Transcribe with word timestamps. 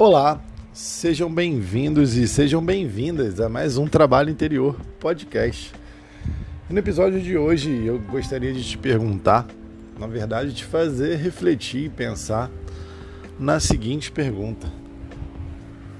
Olá, 0.00 0.40
sejam 0.72 1.28
bem-vindos 1.28 2.14
e 2.14 2.28
sejam 2.28 2.64
bem-vindas 2.64 3.40
a 3.40 3.48
mais 3.48 3.76
um 3.76 3.88
Trabalho 3.88 4.30
Interior 4.30 4.78
podcast. 5.00 5.72
No 6.70 6.78
episódio 6.78 7.20
de 7.20 7.36
hoje 7.36 7.84
eu 7.84 7.98
gostaria 7.98 8.52
de 8.52 8.62
te 8.62 8.78
perguntar, 8.78 9.44
na 9.98 10.06
verdade, 10.06 10.54
te 10.54 10.64
fazer 10.64 11.16
refletir 11.16 11.86
e 11.86 11.88
pensar 11.88 12.48
na 13.40 13.58
seguinte 13.58 14.12
pergunta: 14.12 14.72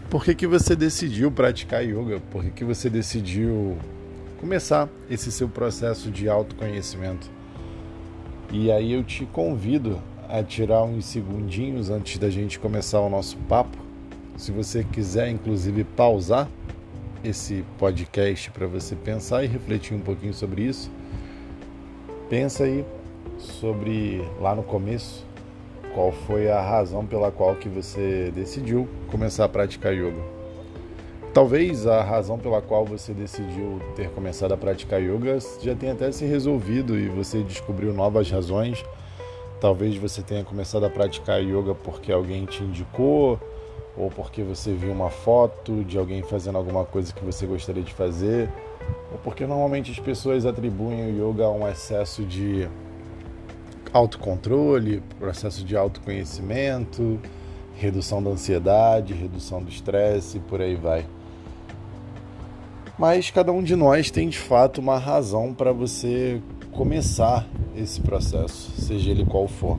Por 0.08 0.24
que, 0.24 0.32
que 0.32 0.46
você 0.46 0.76
decidiu 0.76 1.32
praticar 1.32 1.84
yoga? 1.84 2.20
Por 2.30 2.44
que, 2.44 2.50
que 2.52 2.64
você 2.64 2.88
decidiu 2.88 3.76
começar 4.38 4.88
esse 5.10 5.32
seu 5.32 5.48
processo 5.48 6.08
de 6.08 6.28
autoconhecimento? 6.28 7.28
E 8.52 8.70
aí 8.70 8.92
eu 8.92 9.02
te 9.02 9.26
convido 9.26 10.00
a 10.28 10.40
tirar 10.40 10.84
uns 10.84 11.04
segundinhos 11.04 11.90
antes 11.90 12.16
da 12.16 12.30
gente 12.30 12.60
começar 12.60 13.00
o 13.00 13.10
nosso 13.10 13.36
papo 13.38 13.87
se 14.38 14.52
você 14.52 14.84
quiser, 14.84 15.28
inclusive, 15.28 15.82
pausar 15.82 16.48
esse 17.24 17.64
podcast 17.76 18.50
para 18.52 18.68
você 18.68 18.94
pensar 18.94 19.42
e 19.42 19.48
refletir 19.48 19.94
um 19.96 20.00
pouquinho 20.00 20.32
sobre 20.32 20.62
isso, 20.62 20.88
pensa 22.30 22.62
aí 22.62 22.86
sobre 23.36 24.24
lá 24.40 24.54
no 24.54 24.62
começo 24.62 25.26
qual 25.92 26.12
foi 26.12 26.48
a 26.48 26.60
razão 26.60 27.04
pela 27.04 27.32
qual 27.32 27.56
que 27.56 27.68
você 27.68 28.30
decidiu 28.32 28.88
começar 29.10 29.44
a 29.44 29.48
praticar 29.48 29.92
yoga. 29.92 30.22
Talvez 31.34 31.86
a 31.86 32.02
razão 32.02 32.38
pela 32.38 32.62
qual 32.62 32.84
você 32.84 33.12
decidiu 33.12 33.80
ter 33.96 34.08
começado 34.10 34.52
a 34.52 34.56
praticar 34.56 35.02
yoga 35.02 35.38
já 35.60 35.74
tenha 35.74 35.94
até 35.94 36.12
se 36.12 36.24
resolvido 36.24 36.96
e 36.96 37.08
você 37.08 37.42
descobriu 37.42 37.92
novas 37.92 38.30
razões. 38.30 38.84
Talvez 39.60 39.96
você 39.96 40.22
tenha 40.22 40.44
começado 40.44 40.86
a 40.86 40.90
praticar 40.90 41.42
yoga 41.42 41.74
porque 41.74 42.12
alguém 42.12 42.44
te 42.44 42.62
indicou, 42.62 43.40
ou 43.98 44.10
porque 44.10 44.42
você 44.42 44.72
viu 44.72 44.92
uma 44.92 45.10
foto 45.10 45.82
de 45.84 45.98
alguém 45.98 46.22
fazendo 46.22 46.56
alguma 46.56 46.84
coisa 46.84 47.12
que 47.12 47.24
você 47.24 47.44
gostaria 47.44 47.82
de 47.82 47.92
fazer, 47.92 48.48
ou 49.12 49.18
porque 49.18 49.44
normalmente 49.44 49.90
as 49.90 49.98
pessoas 49.98 50.46
atribuem 50.46 51.10
o 51.10 51.30
yoga 51.30 51.44
a 51.44 51.50
um 51.50 51.66
excesso 51.68 52.24
de 52.24 52.68
autocontrole, 53.92 55.02
processo 55.18 55.64
de 55.64 55.76
autoconhecimento, 55.76 57.18
redução 57.74 58.22
da 58.22 58.30
ansiedade, 58.30 59.14
redução 59.14 59.62
do 59.62 59.68
estresse 59.68 60.38
por 60.40 60.60
aí 60.60 60.76
vai. 60.76 61.04
Mas 62.98 63.30
cada 63.30 63.52
um 63.52 63.62
de 63.62 63.76
nós 63.76 64.10
tem 64.10 64.28
de 64.28 64.38
fato 64.38 64.80
uma 64.80 64.98
razão 64.98 65.54
para 65.54 65.72
você 65.72 66.40
começar 66.72 67.46
esse 67.76 68.00
processo, 68.00 68.72
seja 68.80 69.10
ele 69.10 69.24
qual 69.24 69.48
for. 69.48 69.78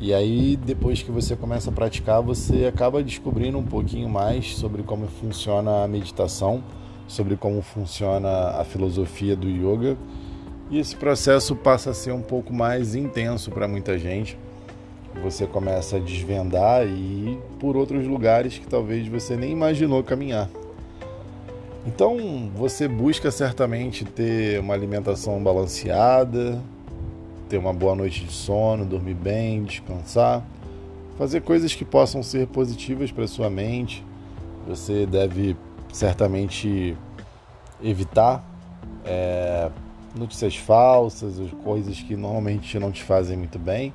E 0.00 0.14
aí, 0.14 0.56
depois 0.56 1.02
que 1.02 1.10
você 1.10 1.36
começa 1.36 1.68
a 1.68 1.72
praticar, 1.72 2.22
você 2.22 2.64
acaba 2.64 3.02
descobrindo 3.02 3.58
um 3.58 3.62
pouquinho 3.62 4.08
mais 4.08 4.56
sobre 4.56 4.82
como 4.82 5.06
funciona 5.06 5.84
a 5.84 5.88
meditação, 5.88 6.64
sobre 7.06 7.36
como 7.36 7.60
funciona 7.60 8.28
a 8.58 8.64
filosofia 8.64 9.36
do 9.36 9.46
yoga. 9.46 9.98
E 10.70 10.78
esse 10.78 10.96
processo 10.96 11.54
passa 11.54 11.90
a 11.90 11.94
ser 11.94 12.12
um 12.12 12.22
pouco 12.22 12.50
mais 12.50 12.94
intenso 12.94 13.50
para 13.50 13.68
muita 13.68 13.98
gente. 13.98 14.38
Você 15.22 15.46
começa 15.46 15.96
a 15.96 16.00
desvendar 16.00 16.86
e 16.86 17.32
ir 17.32 17.38
por 17.58 17.76
outros 17.76 18.06
lugares 18.06 18.56
que 18.56 18.66
talvez 18.66 19.06
você 19.06 19.36
nem 19.36 19.52
imaginou 19.52 20.02
caminhar. 20.02 20.48
Então, 21.86 22.50
você 22.54 22.88
busca 22.88 23.30
certamente 23.30 24.06
ter 24.06 24.60
uma 24.60 24.72
alimentação 24.72 25.42
balanceada, 25.42 26.58
ter 27.50 27.58
uma 27.58 27.72
boa 27.74 27.96
noite 27.96 28.24
de 28.24 28.32
sono, 28.32 28.86
dormir 28.86 29.14
bem, 29.14 29.64
descansar, 29.64 30.42
fazer 31.18 31.42
coisas 31.42 31.74
que 31.74 31.84
possam 31.84 32.22
ser 32.22 32.46
positivas 32.46 33.10
para 33.10 33.26
sua 33.26 33.50
mente. 33.50 34.04
Você 34.68 35.04
deve 35.04 35.56
certamente 35.92 36.96
evitar 37.82 38.44
é, 39.04 39.68
notícias 40.16 40.56
falsas, 40.56 41.40
coisas 41.64 42.00
que 42.00 42.14
normalmente 42.14 42.78
não 42.78 42.92
te 42.92 43.02
fazem 43.02 43.36
muito 43.36 43.58
bem 43.58 43.92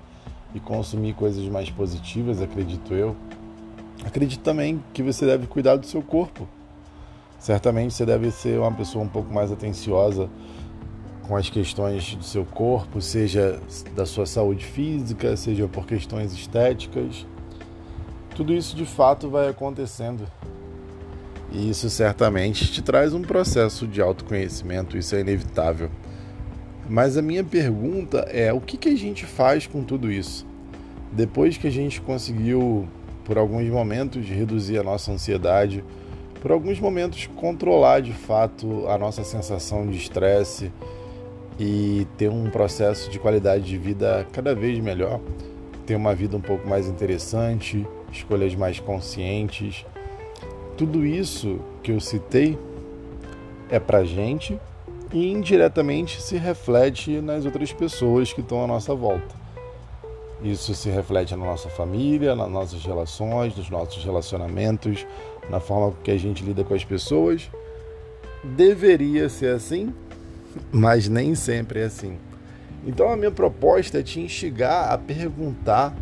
e 0.54 0.60
consumir 0.60 1.14
coisas 1.14 1.48
mais 1.48 1.70
positivas, 1.70 2.42
acredito 2.42 2.94
eu. 2.94 3.16
Acredito 4.04 4.42
também 4.42 4.84
que 4.94 5.02
você 5.02 5.26
deve 5.26 5.48
cuidar 5.48 5.78
do 5.78 5.86
seu 5.86 6.02
corpo. 6.02 6.46
Certamente 7.40 7.94
você 7.94 8.06
deve 8.06 8.32
ser 8.32 8.60
uma 8.60 8.72
pessoa 8.74 9.06
um 9.06 9.08
pouco 9.08 9.34
mais 9.34 9.50
atenciosa 9.50 10.30
com 11.28 11.36
as 11.36 11.50
questões 11.50 12.16
do 12.16 12.24
seu 12.24 12.46
corpo, 12.46 13.02
seja 13.02 13.60
da 13.96 14.06
sua 14.06 14.26
saúde 14.26 14.66
física, 14.66 15.36
seja 15.36 15.68
por 15.68 15.86
questões 15.86 16.34
estéticas. 16.34 17.26
Tudo 18.36 18.54
isso 18.54 18.76
de 18.76 18.86
fato 18.86 19.30
vai 19.30 19.48
acontecendo. 19.48 20.28
E 21.52 21.70
isso 21.70 21.90
certamente 21.90 22.72
te 22.72 22.82
traz 22.82 23.14
um 23.14 23.22
processo 23.22 23.88
de 23.88 24.02
autoconhecimento, 24.02 24.98
isso 24.98 25.16
é 25.16 25.22
inevitável. 25.22 25.90
Mas 26.88 27.18
a 27.18 27.22
minha 27.22 27.44
pergunta 27.44 28.20
é: 28.30 28.54
o 28.54 28.60
que, 28.60 28.78
que 28.78 28.90
a 28.90 28.96
gente 28.96 29.26
faz 29.26 29.66
com 29.66 29.84
tudo 29.84 30.12
isso? 30.12 30.46
Depois 31.12 31.58
que 31.58 31.66
a 31.66 31.72
gente 31.72 32.02
conseguiu, 32.02 32.88
por 33.24 33.38
alguns 33.38 33.68
momentos, 33.70 34.28
reduzir 34.28 34.78
a 34.78 34.84
nossa 34.84 35.12
ansiedade, 35.12 35.84
por 36.42 36.52
alguns 36.52 36.80
momentos, 36.80 37.28
controlar 37.36 38.02
de 38.02 38.14
fato 38.14 38.88
a 38.88 38.98
nossa 38.98 39.24
sensação 39.24 39.88
de 39.88 39.98
estresse, 39.98 40.72
e 41.60 42.06
ter 42.18 42.30
um 42.30 42.50
processo 42.50 43.10
de 43.10 43.20
qualidade 43.20 43.64
de 43.64 43.78
vida 43.78 44.26
cada 44.32 44.54
vez 44.54 44.80
melhor, 44.80 45.20
ter 45.86 45.96
uma 45.96 46.14
vida 46.14 46.36
um 46.36 46.42
pouco 46.42 46.68
mais 46.68 46.88
interessante, 46.88 47.86
escolhas 48.12 48.56
mais 48.56 48.80
conscientes. 48.80 49.86
Tudo 50.78 51.06
isso 51.06 51.60
que 51.82 51.92
eu 51.92 52.00
citei 52.00 52.58
é 53.70 53.80
para 53.80 54.04
gente 54.04 54.60
e 55.14 55.32
indiretamente 55.32 56.22
se 56.22 56.38
reflete 56.38 57.22
nas 57.22 57.46
outras 57.46 57.72
pessoas 57.72 58.34
que 58.34 58.42
estão 58.42 58.64
à 58.64 58.68
nossa 58.68 58.94
volta. 58.94 59.46
Isso 60.44 60.76
se 60.76 60.90
reflete 60.90 61.36
na 61.36 61.46
nossa 61.46 61.70
família, 61.70 62.36
nas 62.36 62.50
nossas 62.50 62.84
relações, 62.84 63.56
nos 63.56 63.70
nossos 63.70 64.04
relacionamentos, 64.04 65.06
na 65.50 65.60
forma 65.60 65.96
que 66.04 66.12
a 66.12 66.18
gente 66.18 66.44
lida 66.44 66.64
com 66.64 66.74
as 66.74 66.84
pessoas. 66.84 67.50
Deveria 68.44 69.30
ser 69.30 69.56
assim, 69.56 69.94
mas 70.72 71.08
nem 71.08 71.36
sempre 71.36 71.80
é 71.80 71.86
assim. 71.86 72.18
Então 72.86 73.12
a 73.12 73.18
minha 73.18 73.32
proposta 73.32 74.00
é 74.00 74.04
te 74.04 74.20
instigar 74.20 74.92
a 74.92 74.98
perguntar 74.98 75.96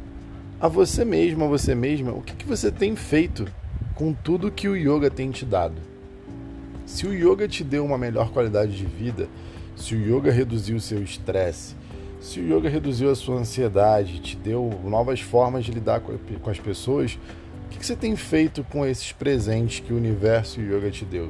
a 0.59 0.67
você 0.67 1.05
mesmo, 1.05 1.45
a 1.45 1.47
você 1.47 1.73
mesma, 1.73 2.11
o 2.11 2.21
que, 2.21 2.35
que 2.35 2.45
você 2.45 2.71
tem 2.71 2.95
feito 2.95 3.47
com 3.95 4.13
tudo 4.13 4.51
que 4.51 4.67
o 4.67 4.75
yoga 4.75 5.09
tem 5.09 5.31
te 5.31 5.45
dado. 5.45 5.75
Se 6.85 7.07
o 7.07 7.13
yoga 7.13 7.47
te 7.47 7.63
deu 7.63 7.85
uma 7.85 7.97
melhor 7.97 8.31
qualidade 8.31 8.75
de 8.75 8.85
vida, 8.85 9.27
se 9.75 9.95
o 9.95 9.97
yoga 9.97 10.31
reduziu 10.31 10.75
o 10.75 10.81
seu 10.81 11.01
estresse, 11.01 11.75
se 12.19 12.39
o 12.39 12.43
yoga 12.43 12.69
reduziu 12.69 13.09
a 13.09 13.15
sua 13.15 13.37
ansiedade, 13.37 14.19
te 14.19 14.37
deu 14.37 14.79
novas 14.83 15.19
formas 15.19 15.65
de 15.65 15.71
lidar 15.71 16.01
com 16.01 16.49
as 16.49 16.59
pessoas, 16.59 17.17
o 17.65 17.69
que, 17.69 17.85
você 17.85 17.95
tem 17.95 18.15
feito 18.15 18.63
com 18.63 18.85
esses 18.85 19.11
presentes 19.11 19.79
que 19.79 19.91
o 19.91 19.97
universo 19.97 20.61
e 20.61 20.69
o 20.69 20.77
yoga 20.77 20.91
te 20.91 21.03
deu? 21.03 21.29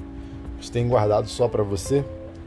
Você 0.62 0.72
tem 0.72 0.88
guardado 0.88 1.28
só 1.28 1.48
para 1.48 1.64
você? 1.64 2.04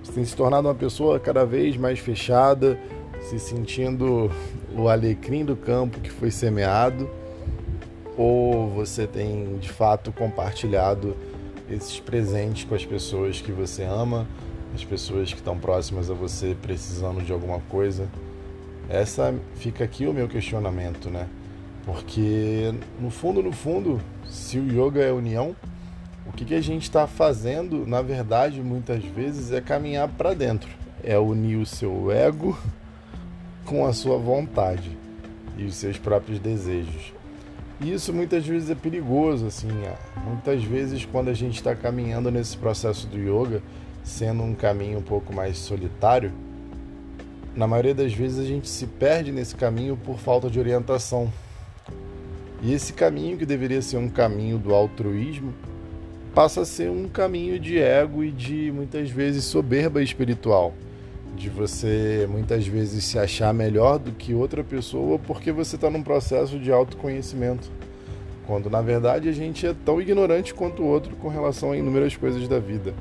Você 0.06 0.12
tem 0.12 0.25
se 0.25 0.37
tornado 0.37 0.69
uma 0.69 0.75
pessoa 0.75 1.19
cada 1.19 1.44
vez 1.44 1.77
mais 1.77 1.99
fechada, 1.99 2.78
se 3.22 3.41
sentindo 3.41 4.31
o 4.72 4.89
alecrim 4.89 5.44
do 5.44 5.56
campo 5.56 5.99
que 5.99 6.12
foi 6.12 6.31
semeado, 6.31 7.11
ou 8.17 8.71
você 8.71 9.05
tem 9.05 9.59
de 9.59 9.69
fato 9.69 10.12
compartilhado 10.12 11.17
esses 11.69 11.99
presentes 11.99 12.62
com 12.62 12.77
as 12.77 12.84
pessoas 12.84 13.41
que 13.41 13.50
você 13.50 13.82
ama, 13.82 14.29
as 14.73 14.85
pessoas 14.85 15.32
que 15.32 15.41
estão 15.41 15.58
próximas 15.58 16.08
a 16.08 16.14
você 16.14 16.56
precisando 16.62 17.20
de 17.20 17.32
alguma 17.32 17.58
coisa? 17.69 18.08
Essa 18.88 19.35
fica 19.56 19.82
aqui 19.82 20.06
o 20.06 20.12
meu 20.12 20.29
questionamento, 20.29 21.11
né? 21.11 21.29
Porque 21.85 22.73
no 23.00 23.11
fundo, 23.11 23.43
no 23.43 23.50
fundo, 23.50 24.00
se 24.29 24.56
o 24.56 24.69
yoga 24.69 25.03
é 25.03 25.11
união, 25.11 25.56
o 26.28 26.32
que, 26.32 26.44
que 26.44 26.55
a 26.55 26.61
gente 26.61 26.82
está 26.82 27.06
fazendo, 27.06 27.87
na 27.87 28.02
verdade, 28.02 28.61
muitas 28.61 29.05
vezes 29.05 29.52
é 29.52 29.61
caminhar 29.61 30.08
para 30.08 30.34
dentro, 30.34 30.69
é 31.02 31.19
unir 31.19 31.56
o 31.56 31.67
seu 31.67 32.11
ego 32.11 32.58
com 33.64 33.87
a 33.87 33.93
sua 33.93 34.19
vontade 34.19 34.96
e 35.56 35.64
os 35.64 35.75
seus 35.76 35.99
próprios 35.99 36.38
desejos. 36.38 37.12
E 37.81 37.93
isso 37.93 38.12
muitas 38.12 38.46
vezes 38.46 38.70
é 38.70 38.75
perigoso, 38.75 39.46
assim. 39.46 39.69
Muitas 40.26 40.64
vezes, 40.64 41.05
quando 41.05 41.28
a 41.28 41.34
gente 41.34 41.56
está 41.56 41.75
caminhando 41.75 42.31
nesse 42.31 42.56
processo 42.56 43.06
do 43.06 43.19
yoga, 43.19 43.62
sendo 44.02 44.43
um 44.43 44.55
caminho 44.55 44.99
um 44.99 45.02
pouco 45.02 45.34
mais 45.34 45.58
solitário, 45.58 46.32
na 47.55 47.67
maioria 47.67 47.94
das 47.94 48.12
vezes 48.12 48.38
a 48.38 48.44
gente 48.44 48.69
se 48.69 48.87
perde 48.87 49.31
nesse 49.31 49.55
caminho 49.55 49.96
por 49.96 50.19
falta 50.19 50.49
de 50.49 50.58
orientação. 50.58 51.31
E 52.62 52.72
esse 52.72 52.93
caminho, 52.93 53.37
que 53.37 53.44
deveria 53.44 53.82
ser 53.82 53.99
um 53.99 54.08
caminho 54.08 54.58
do 54.58 54.75
altruísmo, 54.75 55.52
passa 56.37 56.61
a 56.61 56.65
ser 56.67 56.91
um 56.91 57.09
caminho 57.09 57.59
de 57.59 57.79
ego 57.79 58.23
e 58.23 58.31
de 58.31 58.71
muitas 58.71 59.09
vezes 59.09 59.43
soberba 59.43 60.03
espiritual, 60.03 60.75
de 61.35 61.49
você 61.49 62.29
muitas 62.31 62.67
vezes 62.67 63.05
se 63.05 63.19
achar 63.19 63.55
melhor 63.55 63.99
do 63.99 64.12
que 64.12 64.35
outra 64.35 64.62
pessoa 64.62 65.19
porque 65.19 65.50
você 65.50 65.77
está 65.77 65.88
num 65.88 66.03
processo 66.03 66.59
de 66.59 66.71
autoconhecimento. 66.71 67.71
quando 68.47 68.69
na 68.69 68.83
verdade 68.83 69.31
a 69.31 69.33
gente 69.33 69.67
é 69.67 69.75
tão 69.83 69.99
ignorante 69.99 70.53
quanto 70.53 70.83
o 70.83 70.87
outro 70.87 71.17
com 71.17 71.29
relação 71.29 71.73
a 71.73 71.77
inúmeras 71.79 72.15
coisas 72.15 72.47
da 72.47 72.59
vida. 72.59 72.93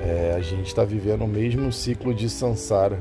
É, 0.00 0.32
a 0.36 0.40
gente 0.40 0.68
está 0.68 0.84
vivendo 0.84 1.24
o 1.24 1.28
mesmo 1.28 1.72
ciclo 1.72 2.14
de 2.14 2.30
samsara. 2.30 3.00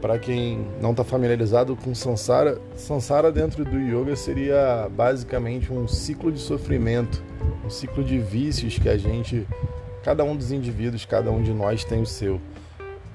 Para 0.00 0.18
quem 0.18 0.66
não 0.80 0.92
está 0.92 1.04
familiarizado 1.04 1.76
com 1.76 1.94
samsara, 1.94 2.58
samsara 2.74 3.30
dentro 3.30 3.64
do 3.64 3.78
yoga 3.78 4.16
seria 4.16 4.88
basicamente 4.90 5.70
um 5.70 5.86
ciclo 5.86 6.32
de 6.32 6.38
sofrimento, 6.38 7.22
um 7.64 7.68
ciclo 7.68 8.02
de 8.02 8.18
vícios 8.18 8.78
que 8.78 8.88
a 8.88 8.96
gente, 8.96 9.46
cada 10.02 10.24
um 10.24 10.34
dos 10.34 10.52
indivíduos, 10.52 11.04
cada 11.04 11.30
um 11.30 11.42
de 11.42 11.52
nós 11.52 11.84
tem 11.84 12.00
o 12.00 12.06
seu. 12.06 12.40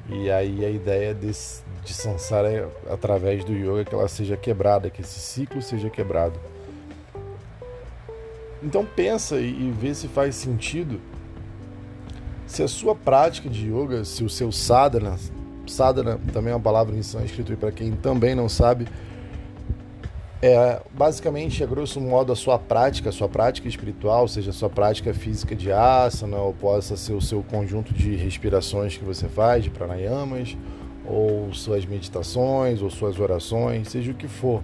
E 0.07 0.29
aí 0.29 0.63
a 0.63 0.69
ideia 0.69 1.11
desse, 1.11 1.63
de 1.83 1.91
samsara 1.91 2.51
é 2.51 2.67
através 2.91 3.43
do 3.43 3.51
yoga 3.51 3.83
que 3.83 3.95
ela 3.95 4.07
seja 4.07 4.37
quebrada, 4.37 4.87
que 4.91 5.01
esse 5.01 5.19
ciclo 5.19 5.63
seja 5.63 5.89
quebrado. 5.89 6.39
Então 8.61 8.85
pensa 8.85 9.37
e 9.37 9.71
vê 9.71 9.93
se 9.95 10.07
faz 10.07 10.35
sentido 10.35 11.01
se 12.45 12.61
a 12.61 12.67
sua 12.67 12.95
prática 12.95 13.49
de 13.49 13.71
yoga, 13.71 14.05
se 14.05 14.23
o 14.23 14.29
seu 14.29 14.51
sadhana, 14.51 15.17
sadhana 15.71 16.19
também 16.33 16.51
é 16.51 16.55
uma 16.55 16.61
palavra 16.61 16.95
em 16.95 17.03
sânscrito 17.03 17.53
e 17.53 17.55
para 17.55 17.71
quem 17.71 17.91
também 17.91 18.35
não 18.35 18.47
sabe, 18.49 18.87
é 20.41 20.79
basicamente, 20.93 21.63
a 21.63 21.65
grosso 21.65 21.99
modo, 21.99 22.31
a 22.31 22.35
sua 22.35 22.59
prática, 22.59 23.09
a 23.09 23.11
sua 23.11 23.27
prática 23.27 23.67
espiritual, 23.67 24.27
seja 24.27 24.51
a 24.51 24.53
sua 24.53 24.69
prática 24.69 25.13
física 25.13 25.55
de 25.55 25.71
asana, 25.71 26.37
ou 26.37 26.53
possa 26.53 26.95
ser 26.95 27.13
o 27.13 27.21
seu 27.21 27.41
conjunto 27.41 27.93
de 27.93 28.15
respirações 28.15 28.95
que 28.95 29.03
você 29.03 29.27
faz, 29.27 29.63
de 29.63 29.71
pranayamas, 29.71 30.55
ou 31.03 31.51
suas 31.53 31.85
meditações, 31.85 32.81
ou 32.81 32.89
suas 32.89 33.19
orações, 33.19 33.89
seja 33.89 34.11
o 34.11 34.15
que 34.15 34.27
for. 34.27 34.61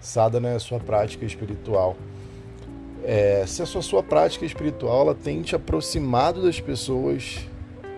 Sadhana 0.00 0.50
é 0.50 0.54
a 0.54 0.60
sua 0.60 0.78
prática 0.78 1.26
espiritual. 1.26 1.96
É, 3.04 3.44
se 3.46 3.60
a 3.62 3.66
sua, 3.66 3.82
sua 3.82 4.02
prática 4.02 4.44
espiritual 4.44 5.02
ela 5.02 5.14
tem 5.14 5.42
te 5.42 5.54
aproximado 5.54 6.42
das 6.42 6.60
pessoas, 6.60 7.40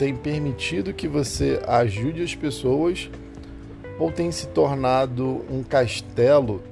tem 0.00 0.17
permitido 0.17 0.94
que 0.94 1.06
você 1.06 1.61
ajude 1.69 2.23
as 2.23 2.35
pessoas, 2.35 3.11
ou 3.99 4.11
tem 4.11 4.32
se 4.32 4.47
tornado 4.47 5.44
um 5.50 5.62
castelo 5.62 6.62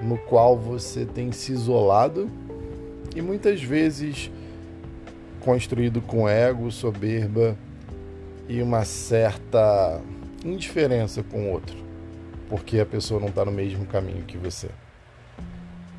no 0.00 0.16
qual 0.16 0.56
você 0.56 1.04
tem 1.04 1.30
se 1.32 1.52
isolado 1.52 2.30
e 3.14 3.20
muitas 3.20 3.62
vezes 3.62 4.30
construído 5.38 6.00
com 6.00 6.26
ego, 6.26 6.72
soberba 6.72 7.54
e 8.48 8.62
uma 8.62 8.86
certa 8.86 10.00
indiferença 10.42 11.22
com 11.22 11.48
o 11.48 11.52
outro, 11.52 11.76
porque 12.48 12.80
a 12.80 12.86
pessoa 12.86 13.20
não 13.20 13.28
está 13.28 13.44
no 13.44 13.52
mesmo 13.52 13.84
caminho 13.84 14.24
que 14.24 14.38
você. 14.38 14.70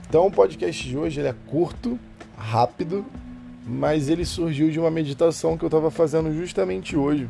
Então 0.09 0.25
o 0.25 0.31
podcast 0.31 0.89
de 0.89 0.98
hoje 0.98 1.19
ele 1.19 1.27
é 1.27 1.36
curto, 1.45 2.00
rápido, 2.36 3.06
mas 3.68 4.08
ele 4.08 4.24
surgiu 4.24 4.72
de 4.72 4.80
uma 4.80 4.90
meditação 4.90 5.58
que 5.58 5.64
eu 5.64 5.68
estava 5.68 5.92
fazendo 5.92 6.34
justamente 6.34 6.96
hoje 6.96 7.28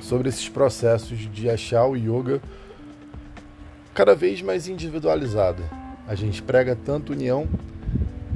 sobre 0.00 0.28
esses 0.28 0.48
processos 0.48 1.18
de 1.32 1.48
achar 1.48 1.86
o 1.86 1.96
yoga 1.96 2.40
cada 3.94 4.14
vez 4.14 4.42
mais 4.42 4.66
individualizado. 4.66 5.62
A 6.08 6.14
gente 6.14 6.42
prega 6.42 6.76
tanto 6.76 7.12
união 7.12 7.48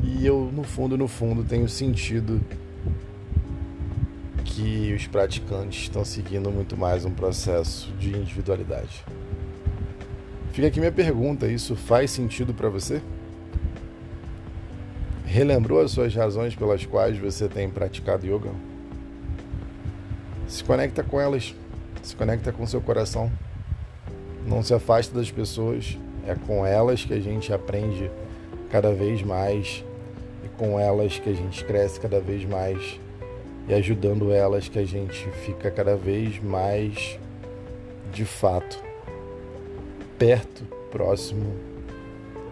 e 0.03 0.25
eu, 0.25 0.51
no 0.55 0.63
fundo, 0.63 0.97
no 0.97 1.09
fundo, 1.09 1.45
tenho 1.45 1.69
sentido 1.69 2.41
que 4.45 4.93
os 4.95 5.07
praticantes 5.07 5.83
estão 5.83 6.05
seguindo 6.05 6.51
muito 6.51 6.77
mais 6.77 7.05
um 7.05 7.11
processo 7.11 7.93
de 7.99 8.17
individualidade. 8.17 9.05
Fica 10.53 10.69
aqui 10.69 10.79
minha 10.79 10.93
pergunta: 10.93 11.47
isso 11.47 11.75
faz 11.75 12.11
sentido 12.11 12.55
para 12.55 12.69
você? 12.69 13.03
Relembrou 15.33 15.81
as 15.81 15.93
suas 15.93 16.13
razões 16.13 16.57
pelas 16.57 16.85
quais 16.85 17.17
você 17.17 17.47
tem 17.47 17.71
praticado 17.71 18.27
yoga? 18.27 18.51
Se 20.49 20.65
conecta 20.65 21.05
com 21.05 21.21
elas, 21.21 21.55
se 22.03 22.17
conecta 22.17 22.51
com 22.51 22.67
seu 22.67 22.81
coração. 22.81 23.31
Não 24.45 24.61
se 24.61 24.75
afasta 24.75 25.17
das 25.17 25.31
pessoas, 25.31 25.97
é 26.27 26.35
com 26.35 26.67
elas 26.67 27.05
que 27.05 27.15
a 27.15 27.21
gente 27.21 27.53
aprende 27.53 28.11
cada 28.71 28.93
vez 28.93 29.23
mais 29.23 29.85
e 30.45 30.49
com 30.59 30.81
elas 30.81 31.21
que 31.21 31.31
a 31.31 31.35
gente 31.35 31.65
cresce 31.65 32.01
cada 32.01 32.19
vez 32.19 32.45
mais 32.45 32.99
e 33.69 33.75
ajudando 33.75 34.33
elas 34.33 34.67
que 34.67 34.81
a 34.81 34.85
gente 34.85 35.31
fica 35.45 35.71
cada 35.71 35.95
vez 35.95 36.43
mais 36.43 37.21
de 38.13 38.25
fato 38.25 38.83
perto, 40.19 40.65
próximo 40.91 41.55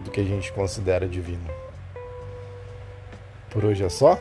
do 0.05 0.09
que 0.09 0.21
a 0.21 0.25
gente 0.25 0.49
considera 0.53 1.05
divino. 1.05 1.58
Por 3.49 3.65
hoje 3.65 3.83
é 3.83 3.89
só. 3.89 4.19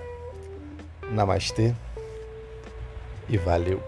Namastê 1.10 1.74
e 3.28 3.36
valeu. 3.36 3.80